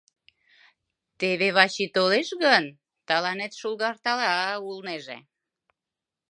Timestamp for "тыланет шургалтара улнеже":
3.07-5.17